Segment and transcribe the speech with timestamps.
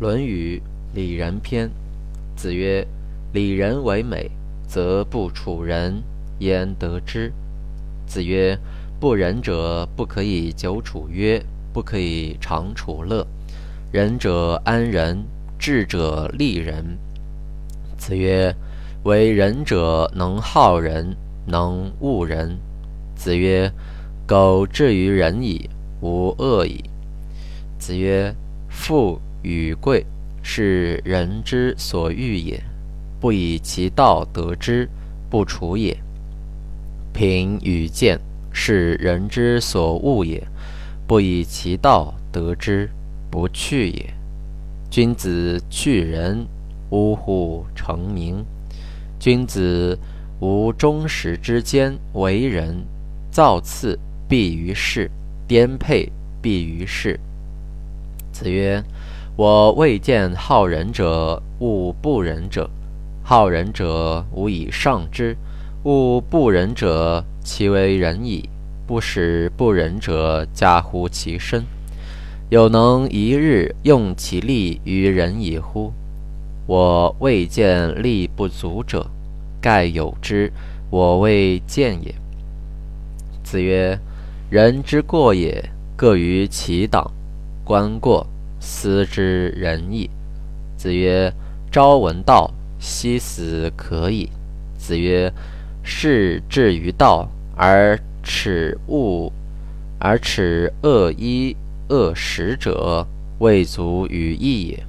[0.02, 0.60] 《论语·
[0.96, 1.68] 礼仁篇》
[2.34, 2.84] 子曰
[3.32, 4.28] ：“礼仁为美，
[4.66, 6.02] 则不处人
[6.40, 7.32] 焉得之。”
[8.04, 8.58] 子曰
[8.98, 11.40] ：“不仁者不可以久处曰，
[11.72, 13.24] 不可以长处乐。
[13.92, 15.24] 仁者安仁，
[15.60, 16.98] 智者利人。”
[17.96, 18.52] 子曰
[19.04, 21.14] ：“为仁者能好人，
[21.46, 22.58] 能恶人。”
[23.14, 23.70] 子曰
[24.26, 25.70] ：“苟至于仁矣，
[26.00, 26.82] 无恶矣。”
[27.78, 28.34] 子曰
[28.68, 30.04] ：“富与贵，
[30.42, 32.58] 是人之所欲也；
[33.20, 34.88] 不以其道得之，
[35.30, 35.96] 不处也。
[37.12, 38.18] 贫与贱，
[38.50, 40.42] 是人之所恶也；
[41.06, 42.90] 不以其道得之，
[43.30, 44.14] 不去也。
[44.90, 46.46] 君子去仁，
[46.90, 48.44] 呜呼，成名。
[49.20, 49.98] 君子
[50.40, 52.84] 无忠实之间，为人，
[53.30, 55.10] 造次必于世，
[55.46, 57.18] 颠沛必于世。”
[58.32, 58.82] 子曰
[59.36, 62.70] ：“我未见好仁者恶不仁者。
[63.24, 65.36] 好仁者无以上之，
[65.82, 68.48] 恶不仁者其为仁矣，
[68.86, 71.64] 不使不仁者加乎其身。
[72.48, 75.92] 有能一日用其力于仁矣乎？
[76.66, 79.04] 我未见力不足者，
[79.60, 80.52] 盖有之，
[80.90, 82.14] 我未见也。”
[83.42, 83.98] 子曰
[84.48, 87.10] ：“人之过也，各于其党。”
[87.64, 88.26] 观过，
[88.64, 90.08] 思之仁矣。
[90.76, 91.30] 子曰
[91.70, 94.30] ：“朝闻道，夕死可矣。”
[94.78, 95.30] 子曰
[95.84, 99.30] ：“士志于道，而耻恶，
[99.98, 101.54] 而耻恶衣
[101.90, 103.06] 恶食者，
[103.38, 104.82] 未足于义也。”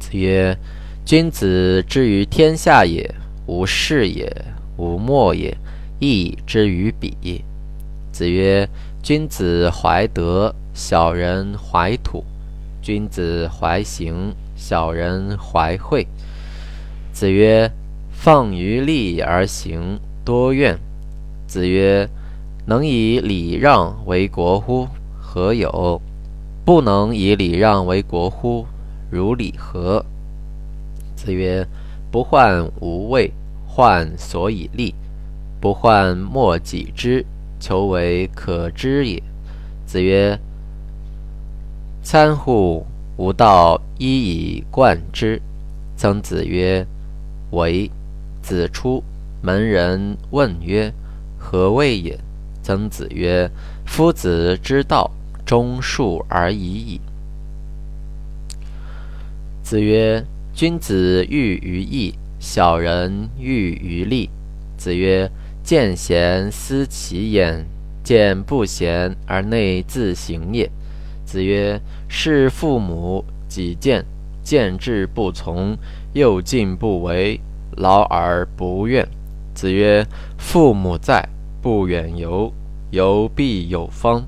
[0.00, 0.58] 子曰
[1.06, 3.14] ：“君子之于天下也，
[3.46, 4.30] 无事也，
[4.76, 5.56] 无莫也，
[6.00, 7.44] 义之于彼。”
[8.10, 8.68] 子曰
[9.00, 12.22] ：“君子怀德。”小人怀土，
[12.88, 16.06] 君子怀行；小人怀惠。
[17.12, 17.70] 子曰
[18.10, 20.78] ：“放于利而行，多怨。”
[21.46, 22.08] 子曰
[22.64, 24.88] ：“能以礼让为国乎？
[25.20, 26.00] 何有？
[26.64, 28.64] 不能以礼让为国乎？
[29.10, 30.02] 如礼何？”
[31.14, 31.68] 子曰
[32.10, 33.30] ：“不患无位，
[33.66, 34.94] 患所以立；
[35.60, 37.26] 不患莫己知，
[37.60, 39.22] 求为可知也。”
[39.84, 40.40] 子曰。
[42.10, 42.86] 参乎
[43.18, 45.38] 吾道一以贯之。
[45.94, 46.86] 曾子曰
[47.52, 47.90] ：“为。”
[48.40, 49.04] 子出
[49.42, 50.90] 门，人问曰
[51.36, 52.18] ：“何谓也？”
[52.64, 53.50] 曾子曰
[53.84, 55.10] ：“夫子之道，
[55.44, 57.00] 忠恕而已矣。”
[59.62, 60.24] 子曰
[60.54, 64.30] ：“君子喻于义，小人喻于利。”
[64.78, 65.30] 子曰
[65.62, 67.66] ：“见贤思齐焉，
[68.02, 70.70] 见不贤而内自省也。”
[71.28, 71.78] 子曰
[72.08, 74.02] ：“是父母己见，
[74.42, 75.76] 见志不从，
[76.14, 77.38] 又进不为，
[77.76, 79.06] 劳而不怨。”
[79.52, 80.06] 子曰
[80.38, 81.22] ：“父母在，
[81.60, 82.50] 不远游，
[82.92, 84.24] 游必有方。”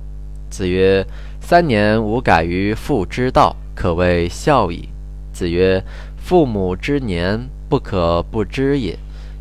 [0.51, 1.07] 子曰
[1.41, 4.91] ：“三年无改于父之道，可谓孝矣。”
[5.33, 5.83] 子曰
[6.21, 8.99] ：“父母之年，不可不知也。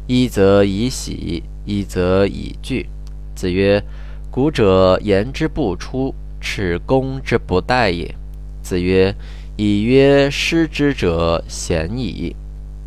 [0.07, 2.87] 一则以喜，一则以惧。”
[3.35, 3.83] 子曰
[4.31, 8.13] ：“古者言之不出。”耻公之不待也。
[8.61, 9.15] 子曰
[9.57, 12.35] ：“以曰失之者贤矣。”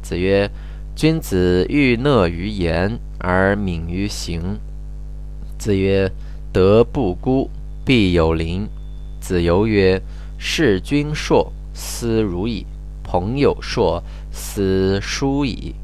[0.03, 0.51] 子曰
[0.95, 4.59] ：“君子欲讷于言而敏于行。”
[5.59, 6.11] 子曰
[6.53, 7.51] ：“德不孤，
[7.85, 8.69] 必有邻。”
[9.21, 10.01] 子游曰
[10.39, 12.65] ：“事君硕，斯如矣；
[13.03, 15.75] 朋友硕，斯疏矣。”